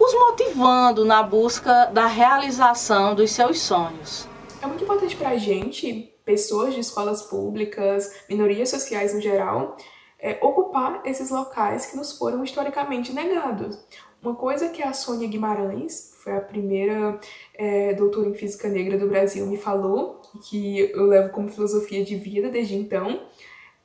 os 0.00 0.14
motivando 0.14 1.04
na 1.04 1.22
busca 1.22 1.84
da 1.92 2.06
realização 2.06 3.14
dos 3.14 3.30
seus 3.32 3.60
sonhos. 3.60 4.26
É 4.62 4.66
muito 4.66 4.82
importante 4.82 5.14
para 5.14 5.30
a 5.30 5.36
gente, 5.36 6.10
pessoas 6.24 6.72
de 6.72 6.80
escolas 6.80 7.20
públicas, 7.20 8.10
minorias 8.30 8.70
sociais 8.70 9.12
no 9.12 9.20
geral, 9.20 9.76
é, 10.18 10.38
ocupar 10.42 11.02
esses 11.04 11.30
locais 11.30 11.86
que 11.86 11.96
nos 11.96 12.16
foram 12.16 12.42
historicamente 12.42 13.12
negados. 13.12 13.78
Uma 14.26 14.34
coisa 14.34 14.70
que 14.70 14.82
a 14.82 14.92
Sônia 14.92 15.28
Guimarães, 15.28 16.12
foi 16.18 16.36
a 16.36 16.40
primeira 16.40 17.20
é, 17.54 17.94
doutora 17.94 18.28
em 18.28 18.34
física 18.34 18.68
negra 18.68 18.98
do 18.98 19.06
Brasil, 19.06 19.46
me 19.46 19.56
falou, 19.56 20.20
que 20.48 20.80
eu 20.80 21.06
levo 21.06 21.30
como 21.30 21.48
filosofia 21.48 22.04
de 22.04 22.16
vida 22.16 22.48
desde 22.48 22.74
então, 22.74 23.22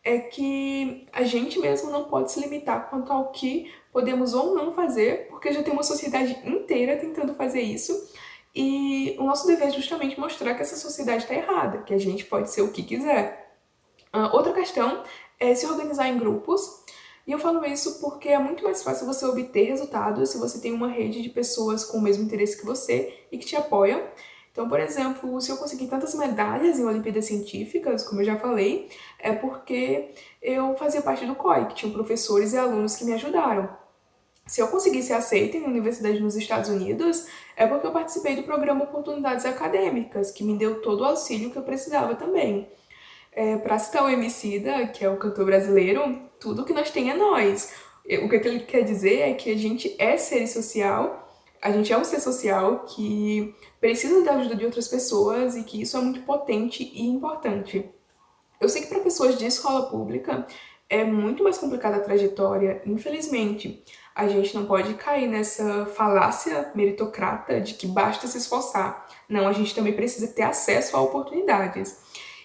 é 0.03 0.17
que 0.17 1.07
a 1.13 1.21
gente 1.21 1.59
mesmo 1.59 1.91
não 1.91 2.05
pode 2.05 2.31
se 2.31 2.39
limitar 2.39 2.89
quanto 2.89 3.13
ao 3.13 3.29
que 3.31 3.71
podemos 3.93 4.33
ou 4.33 4.55
não 4.55 4.73
fazer, 4.73 5.27
porque 5.29 5.53
já 5.53 5.61
tem 5.61 5.73
uma 5.73 5.83
sociedade 5.83 6.35
inteira 6.43 6.97
tentando 6.97 7.35
fazer 7.35 7.61
isso. 7.61 7.93
E 8.55 9.15
o 9.19 9.23
nosso 9.25 9.45
dever 9.45 9.67
é 9.67 9.71
justamente 9.71 10.19
mostrar 10.19 10.55
que 10.55 10.63
essa 10.63 10.75
sociedade 10.75 11.21
está 11.21 11.35
errada, 11.35 11.83
que 11.83 11.93
a 11.93 11.99
gente 11.99 12.25
pode 12.25 12.49
ser 12.49 12.63
o 12.63 12.71
que 12.71 12.81
quiser. 12.81 13.59
Uh, 14.11 14.35
outra 14.35 14.53
questão 14.53 15.03
é 15.39 15.53
se 15.53 15.67
organizar 15.67 16.07
em 16.07 16.17
grupos 16.17 16.81
E 17.25 17.31
eu 17.31 17.39
falo 17.39 17.63
isso 17.65 17.99
porque 17.99 18.29
é 18.29 18.39
muito 18.39 18.63
mais 18.63 18.81
fácil 18.83 19.05
você 19.05 19.25
obter 19.25 19.65
resultados 19.65 20.29
se 20.29 20.37
você 20.37 20.59
tem 20.59 20.73
uma 20.73 20.87
rede 20.87 21.21
de 21.21 21.29
pessoas 21.29 21.83
com 21.83 21.97
o 21.97 22.01
mesmo 22.01 22.23
interesse 22.23 22.57
que 22.57 22.65
você 22.65 23.13
e 23.31 23.37
que 23.37 23.45
te 23.45 23.55
apoiam. 23.55 24.01
Então, 24.51 24.67
por 24.67 24.79
exemplo, 24.79 25.39
se 25.39 25.49
eu 25.49 25.57
conseguir 25.57 25.87
tantas 25.87 26.13
medalhas 26.13 26.77
em 26.77 26.83
Olimpíadas 26.83 27.25
Científicas, 27.25 28.03
como 28.03 28.21
eu 28.21 28.25
já 28.25 28.37
falei, 28.37 28.89
é 29.17 29.31
porque 29.31 30.13
eu 30.41 30.75
fazia 30.75 31.01
parte 31.01 31.25
do 31.25 31.35
COI, 31.35 31.67
que 31.67 31.75
tinham 31.75 31.93
professores 31.93 32.51
e 32.51 32.57
alunos 32.57 32.95
que 32.95 33.05
me 33.05 33.13
ajudaram. 33.13 33.69
Se 34.45 34.59
eu 34.59 34.67
conseguir 34.67 35.03
ser 35.03 35.13
aceita 35.13 35.55
em 35.55 35.63
universidade 35.63 36.19
nos 36.19 36.35
Estados 36.35 36.69
Unidos, 36.69 37.25
é 37.55 37.65
porque 37.65 37.87
eu 37.87 37.91
participei 37.91 38.35
do 38.35 38.43
programa 38.43 38.83
Oportunidades 38.83 39.45
Acadêmicas, 39.45 40.31
que 40.31 40.43
me 40.43 40.57
deu 40.57 40.81
todo 40.81 41.01
o 41.01 41.05
auxílio 41.05 41.51
que 41.51 41.57
eu 41.57 41.63
precisava 41.63 42.15
também. 42.15 42.67
É, 43.31 43.55
para 43.57 43.79
citar 43.79 44.03
o 44.03 44.09
Emicida, 44.09 44.87
que 44.87 45.05
é 45.05 45.09
o 45.09 45.17
cantor 45.17 45.45
brasileiro, 45.45 46.29
tudo 46.39 46.65
que 46.65 46.73
nós 46.73 46.91
tem 46.91 47.09
é 47.09 47.15
nós. 47.15 47.73
O 48.23 48.27
que 48.27 48.35
ele 48.35 48.61
quer 48.61 48.81
dizer 48.81 49.19
é 49.19 49.33
que 49.33 49.51
a 49.51 49.57
gente 49.57 49.95
é 49.97 50.17
ser 50.17 50.47
social, 50.47 51.29
a 51.61 51.71
gente 51.71 51.93
é 51.93 51.97
um 51.97 52.03
ser 52.03 52.19
social 52.19 52.79
que 52.79 53.55
precisa 53.79 54.23
da 54.23 54.33
ajuda 54.33 54.55
de 54.55 54.65
outras 54.65 54.87
pessoas 54.87 55.55
e 55.55 55.63
que 55.63 55.81
isso 55.81 55.95
é 55.95 56.01
muito 56.01 56.21
potente 56.21 56.83
e 56.93 57.03
importante. 57.03 57.89
Eu 58.59 58.67
sei 58.67 58.81
que 58.81 58.87
para 58.87 58.99
pessoas 58.99 59.37
de 59.37 59.45
escola 59.45 59.89
pública 59.89 60.45
é 60.89 61.05
muito 61.05 61.43
mais 61.43 61.57
complicada 61.57 61.97
a 61.97 62.01
trajetória, 62.01 62.81
infelizmente. 62.85 63.83
A 64.13 64.27
gente 64.27 64.53
não 64.53 64.65
pode 64.65 64.95
cair 64.95 65.27
nessa 65.27 65.85
falácia 65.85 66.69
meritocrata 66.75 67.61
de 67.61 67.75
que 67.75 67.87
basta 67.87 68.27
se 68.27 68.39
esforçar. 68.39 69.07
Não, 69.29 69.47
a 69.47 69.53
gente 69.53 69.73
também 69.73 69.93
precisa 69.93 70.27
ter 70.27 70.41
acesso 70.41 70.97
a 70.97 71.01
oportunidades. 71.01 72.00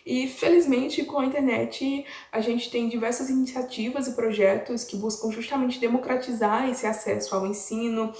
E 0.07 0.29
felizmente 0.29 1.05
com 1.05 1.19
a 1.19 1.27
internet 1.27 2.07
a 2.31 2.41
gente 2.41 2.71
tem 2.71 2.89
diversas 2.89 3.29
iniciativas 3.29 4.07
e 4.07 4.13
projetos 4.13 4.85
que 4.85 4.97
buscam 4.97 5.33
justamente 5.33 5.81
democratizar 5.81 6.71
esse 6.71 6.87
acesso 6.87 7.35
ao 7.35 7.45
ensino 7.45 8.13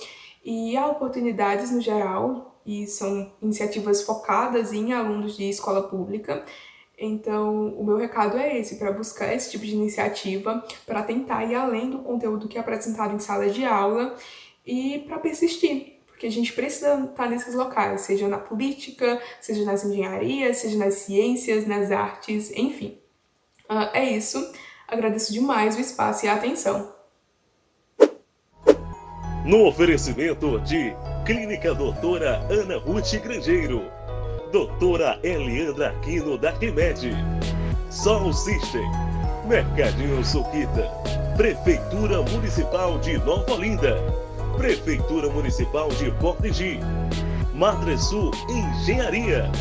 e 0.45 0.77
a 0.77 0.89
oportunidades 0.89 1.71
no 1.71 1.81
geral, 1.81 2.61
e 2.67 2.89
são 2.89 3.33
iniciativas 3.41 4.03
focadas 4.03 4.73
em 4.73 4.93
alunos 4.93 5.37
de 5.37 5.49
escola 5.49 5.89
pública. 5.89 6.45
Então, 6.99 7.69
o 7.79 7.85
meu 7.85 7.97
recado 7.97 8.37
é 8.37 8.59
esse, 8.59 8.77
para 8.77 8.91
buscar 8.91 9.33
esse 9.33 9.51
tipo 9.53 9.65
de 9.65 9.75
iniciativa, 9.75 10.65
para 10.85 11.03
tentar 11.03 11.45
ir 11.45 11.55
além 11.55 11.91
do 11.91 11.99
conteúdo 11.99 12.49
que 12.49 12.59
é 12.59 12.61
apresentado 12.61 13.15
em 13.15 13.19
sala 13.21 13.49
de 13.49 13.65
aula 13.65 14.17
e 14.65 15.05
para 15.07 15.19
persistir, 15.19 15.96
porque 16.17 16.27
a 16.27 16.33
gente 16.33 16.55
precisa 16.55 16.99
estar 16.99 17.29
nesses 17.29 17.55
locais, 17.55 18.01
seja 18.01 18.27
na 18.27 18.39
política, 18.39 19.21
seja 19.39 19.67
nas 19.67 19.85
engenharias, 19.85 20.57
seja 20.57 20.79
nas 20.79 20.95
ciências, 20.95 21.67
nas 21.67 21.93
artes, 21.93 22.51
enfim. 22.53 22.99
Uh, 23.69 23.91
é 23.93 24.13
isso. 24.13 24.51
Agradeço 24.89 25.31
demais 25.31 25.77
o 25.77 25.81
espaço 25.81 26.25
e 26.25 26.29
a 26.29 26.35
atenção. 26.35 26.91
No 29.45 29.67
oferecimento 29.67 30.59
de 30.61 30.97
Clínica 31.27 31.75
Doutora 31.75 32.39
Ana 32.51 32.79
Ruth 32.79 33.13
Grangeiro, 33.23 33.83
Doutora 34.51 35.21
Eliandra 35.23 35.91
Aquino 35.91 36.39
da 36.39 36.53
Quimed, 36.53 37.11
Sol 37.91 38.33
System, 38.33 38.91
Mercadinho 39.47 40.25
Suquita, 40.25 40.91
Prefeitura 41.37 42.23
Municipal 42.23 42.99
de 43.01 43.19
Nova 43.19 43.53
Olinda. 43.53 44.26
Prefeitura 44.57 45.29
Municipal 45.29 45.89
de 45.91 46.11
Portigi, 46.13 46.81
Madresul 47.55 48.31
Engenharia. 48.49 49.53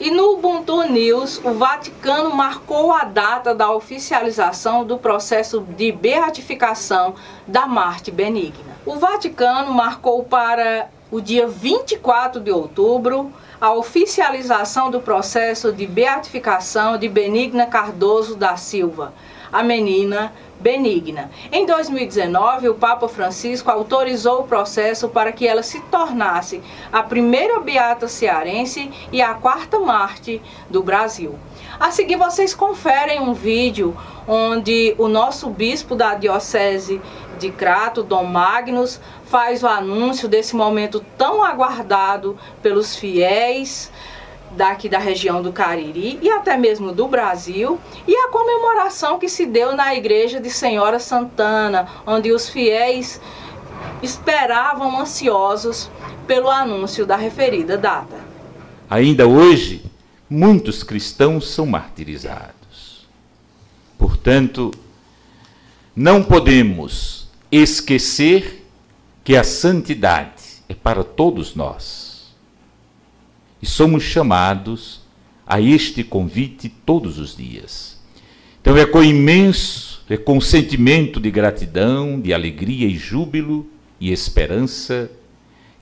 E 0.00 0.10
no 0.10 0.34
Ubuntu 0.34 0.82
News, 0.82 1.40
o 1.44 1.54
Vaticano 1.54 2.34
marcou 2.34 2.92
a 2.92 3.04
data 3.04 3.54
da 3.54 3.70
oficialização 3.70 4.84
do 4.84 4.98
processo 4.98 5.60
de 5.60 5.92
beatificação 5.92 7.14
da 7.46 7.66
Marte 7.66 8.10
Benigna. 8.10 8.76
O 8.84 8.96
Vaticano 8.96 9.72
marcou 9.72 10.24
para 10.24 10.90
o 11.12 11.20
dia 11.20 11.46
24 11.46 12.40
de 12.40 12.50
outubro 12.50 13.32
a 13.60 13.72
oficialização 13.72 14.90
do 14.90 15.00
processo 15.00 15.72
de 15.72 15.86
beatificação 15.86 16.98
de 16.98 17.08
Benigna 17.08 17.66
Cardoso 17.66 18.34
da 18.34 18.56
Silva, 18.56 19.14
a 19.54 19.62
menina 19.62 20.32
benigna. 20.58 21.30
Em 21.52 21.64
2019, 21.64 22.70
o 22.70 22.74
Papa 22.74 23.06
Francisco 23.06 23.70
autorizou 23.70 24.40
o 24.40 24.48
processo 24.48 25.08
para 25.08 25.30
que 25.30 25.46
ela 25.46 25.62
se 25.62 25.80
tornasse 25.82 26.60
a 26.92 27.04
primeira 27.04 27.60
beata 27.60 28.08
cearense 28.08 28.90
e 29.12 29.22
a 29.22 29.32
quarta 29.34 29.78
Marte 29.78 30.42
do 30.68 30.82
Brasil. 30.82 31.38
A 31.78 31.92
seguir, 31.92 32.16
vocês 32.16 32.52
conferem 32.52 33.20
um 33.20 33.32
vídeo 33.32 33.96
onde 34.26 34.96
o 34.98 35.06
nosso 35.06 35.48
bispo 35.48 35.94
da 35.94 36.14
Diocese 36.14 37.00
de 37.38 37.52
Crato, 37.52 38.02
Dom 38.02 38.24
Magnus, 38.24 39.00
faz 39.26 39.62
o 39.62 39.68
anúncio 39.68 40.28
desse 40.28 40.56
momento 40.56 41.04
tão 41.16 41.44
aguardado 41.44 42.36
pelos 42.60 42.96
fiéis 42.96 43.92
daqui 44.54 44.88
da 44.88 44.98
região 44.98 45.42
do 45.42 45.52
Cariri 45.52 46.18
e 46.22 46.30
até 46.30 46.56
mesmo 46.56 46.92
do 46.92 47.06
Brasil, 47.06 47.78
e 48.06 48.14
a 48.14 48.28
comemoração 48.28 49.18
que 49.18 49.28
se 49.28 49.44
deu 49.46 49.74
na 49.74 49.94
igreja 49.94 50.40
de 50.40 50.50
Senhora 50.50 50.98
Santana, 50.98 51.88
onde 52.06 52.32
os 52.32 52.48
fiéis 52.48 53.20
esperavam 54.02 54.98
ansiosos 55.00 55.90
pelo 56.26 56.50
anúncio 56.50 57.04
da 57.04 57.16
referida 57.16 57.76
data. 57.76 58.24
Ainda 58.88 59.26
hoje, 59.26 59.84
muitos 60.28 60.82
cristãos 60.82 61.48
são 61.48 61.66
martirizados. 61.66 63.06
Portanto, 63.98 64.70
não 65.94 66.22
podemos 66.22 67.28
esquecer 67.50 68.66
que 69.22 69.36
a 69.36 69.44
santidade 69.44 70.62
é 70.68 70.74
para 70.74 71.02
todos 71.02 71.54
nós 71.54 72.03
e 73.64 73.66
somos 73.66 74.02
chamados 74.02 75.00
a 75.46 75.58
este 75.58 76.04
convite 76.04 76.68
todos 76.68 77.18
os 77.18 77.34
dias. 77.34 77.98
Então 78.60 78.76
é 78.76 78.84
com 78.84 79.02
imenso, 79.02 80.02
é 80.06 80.18
com 80.18 80.38
sentimento 80.38 81.18
de 81.18 81.30
gratidão, 81.30 82.20
de 82.20 82.34
alegria 82.34 82.86
e 82.86 82.98
júbilo 82.98 83.66
e 83.98 84.12
esperança 84.12 85.10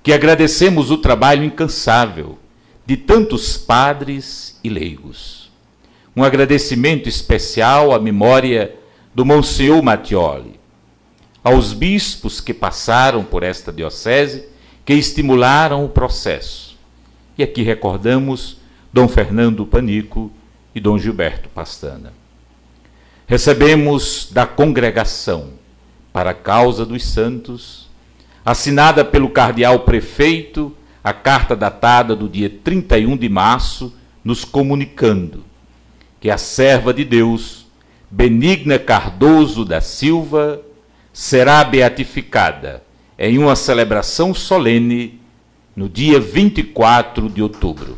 que 0.00 0.12
agradecemos 0.12 0.92
o 0.92 0.98
trabalho 0.98 1.42
incansável 1.42 2.38
de 2.86 2.96
tantos 2.96 3.56
padres 3.56 4.60
e 4.62 4.68
leigos. 4.68 5.50
Um 6.14 6.22
agradecimento 6.22 7.08
especial 7.08 7.92
à 7.92 7.98
memória 7.98 8.76
do 9.12 9.24
Monsenhor 9.24 9.82
Mattioli, 9.82 10.54
aos 11.42 11.72
bispos 11.72 12.40
que 12.40 12.54
passaram 12.54 13.24
por 13.24 13.42
esta 13.42 13.72
diocese, 13.72 14.44
que 14.84 14.94
estimularam 14.94 15.84
o 15.84 15.88
processo, 15.88 16.71
e 17.36 17.42
aqui 17.42 17.62
recordamos 17.62 18.58
Dom 18.92 19.08
Fernando 19.08 19.64
Panico 19.64 20.30
e 20.74 20.80
Dom 20.80 20.98
Gilberto 20.98 21.48
Pastana. 21.48 22.12
Recebemos 23.26 24.28
da 24.30 24.46
congregação 24.46 25.50
para 26.12 26.30
a 26.30 26.34
causa 26.34 26.84
dos 26.84 27.04
santos, 27.04 27.88
assinada 28.44 29.04
pelo 29.04 29.30
cardeal 29.30 29.80
prefeito, 29.80 30.76
a 31.02 31.12
carta 31.12 31.56
datada 31.56 32.14
do 32.14 32.28
dia 32.28 32.50
31 32.50 33.16
de 33.16 33.28
março, 33.28 33.94
nos 34.22 34.44
comunicando 34.44 35.44
que 36.20 36.30
a 36.30 36.36
serva 36.36 36.92
de 36.92 37.04
Deus, 37.04 37.66
Benigna 38.10 38.78
Cardoso 38.78 39.64
da 39.64 39.80
Silva, 39.80 40.60
será 41.12 41.64
beatificada 41.64 42.82
em 43.18 43.38
uma 43.38 43.56
celebração 43.56 44.34
solene 44.34 45.21
no 45.74 45.88
dia 45.88 46.20
24 46.20 47.28
de 47.28 47.42
outubro, 47.42 47.96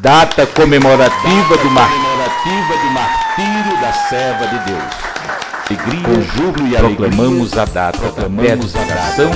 data 0.00 0.46
comemorativa 0.46 1.56
do, 1.56 1.70
mar... 1.70 1.88
comemorativa 1.88 2.76
do 2.78 2.90
martírio 2.92 3.80
da 3.80 3.92
serva 3.92 4.46
de 4.46 4.64
Deus. 4.70 5.16
Alegria, 5.68 6.02
com 6.02 6.22
júbilo 6.22 6.68
e 6.68 6.76
proclamamos 6.76 7.58
a 7.58 7.64
data 7.64 7.98
proclamamos 7.98 8.72
da 8.72 8.80
beatificação 8.80 9.30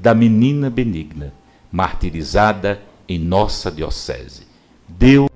da 0.00 0.14
menina 0.14 0.70
benigna, 0.70 1.32
martirizada 1.72 2.80
em 3.08 3.18
nossa 3.18 3.70
diocese. 3.70 4.46
Deus 4.88 5.31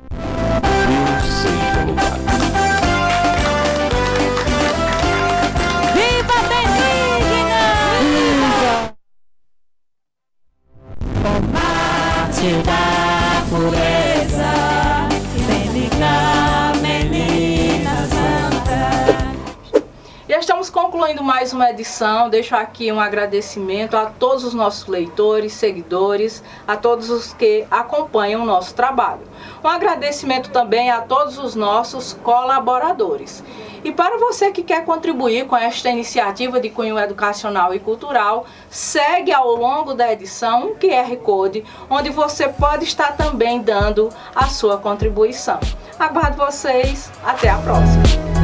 mais 21.46 21.52
uma 21.52 21.70
edição. 21.70 22.28
Deixo 22.28 22.56
aqui 22.56 22.90
um 22.90 22.98
agradecimento 22.98 23.96
a 23.96 24.06
todos 24.06 24.42
os 24.42 24.52
nossos 24.52 24.88
leitores, 24.88 25.52
seguidores, 25.52 26.42
a 26.66 26.76
todos 26.76 27.08
os 27.08 27.32
que 27.32 27.64
acompanham 27.70 28.42
o 28.42 28.44
nosso 28.44 28.74
trabalho. 28.74 29.20
Um 29.62 29.68
agradecimento 29.68 30.50
também 30.50 30.90
a 30.90 31.02
todos 31.02 31.38
os 31.38 31.54
nossos 31.54 32.14
colaboradores. 32.14 33.44
E 33.84 33.92
para 33.92 34.18
você 34.18 34.50
que 34.50 34.64
quer 34.64 34.84
contribuir 34.84 35.46
com 35.46 35.56
esta 35.56 35.88
iniciativa 35.88 36.58
de 36.58 36.68
cunho 36.68 36.98
educacional 36.98 37.72
e 37.72 37.78
cultural, 37.78 38.44
segue 38.68 39.32
ao 39.32 39.54
longo 39.54 39.94
da 39.94 40.12
edição 40.12 40.70
um 40.70 40.74
QR 40.74 41.16
Code, 41.18 41.64
onde 41.88 42.10
você 42.10 42.48
pode 42.48 42.84
estar 42.84 43.16
também 43.16 43.62
dando 43.62 44.08
a 44.34 44.46
sua 44.46 44.78
contribuição. 44.78 45.60
Aguardo 45.96 46.38
vocês. 46.38 47.12
Até 47.24 47.50
a 47.50 47.58
próxima. 47.58 48.35